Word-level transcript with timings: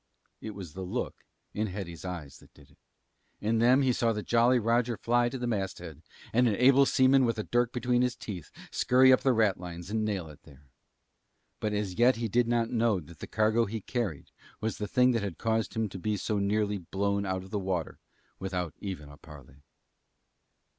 It 0.41 0.55
was 0.55 0.73
the 0.73 0.81
look 0.81 1.25
in 1.53 1.67
Hetty's 1.67 2.03
eyes 2.03 2.39
that 2.39 2.51
did 2.55 2.71
it. 2.71 2.77
In 3.39 3.59
them 3.59 3.83
he 3.83 3.93
saw 3.93 4.11
the 4.13 4.23
Jolly 4.23 4.57
Roger 4.57 4.97
fly 4.97 5.29
to 5.29 5.37
the 5.37 5.45
masthead 5.45 6.01
and 6.33 6.47
an 6.47 6.55
able 6.55 6.87
seaman 6.87 7.23
with 7.23 7.37
a 7.37 7.43
dirk 7.43 7.71
between 7.71 8.01
his 8.01 8.15
teeth 8.15 8.49
scurry 8.71 9.13
up 9.13 9.19
the 9.21 9.31
ratlines 9.31 9.91
and 9.91 10.03
nail 10.03 10.27
it 10.29 10.41
there. 10.41 10.71
But 11.59 11.73
as 11.73 11.99
yet 11.99 12.15
he 12.15 12.27
did 12.27 12.47
not 12.47 12.71
know 12.71 12.99
that 12.99 13.19
the 13.19 13.27
cargo 13.27 13.65
he 13.67 13.79
carried 13.79 14.31
was 14.59 14.79
the 14.79 14.87
thing 14.87 15.11
that 15.11 15.21
had 15.21 15.37
caused 15.37 15.75
him 15.75 15.87
to 15.89 15.99
be 15.99 16.17
so 16.17 16.39
nearly 16.39 16.79
blown 16.79 17.23
out 17.23 17.43
of 17.43 17.51
the 17.51 17.59
water 17.59 17.99
without 18.39 18.73
even 18.79 19.07
a 19.07 19.17
parley. 19.17 19.61